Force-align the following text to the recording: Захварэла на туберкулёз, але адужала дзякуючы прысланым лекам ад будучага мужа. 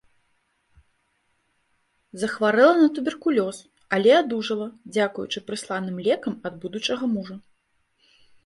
Захварэла 2.21 2.71
на 2.83 2.87
туберкулёз, 2.95 3.57
але 3.99 4.11
адужала 4.23 4.67
дзякуючы 4.97 5.39
прысланым 5.51 5.97
лекам 6.09 6.33
ад 6.51 6.61
будучага 6.65 7.05
мужа. 7.17 7.35